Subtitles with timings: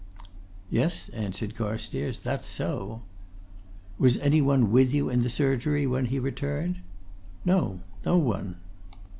[0.71, 2.17] "Yes," answered Carstairs.
[2.17, 3.03] "That's so."
[3.99, 6.77] "Was anyone with you in the surgery when he returned?"
[7.45, 8.55] "No, no one."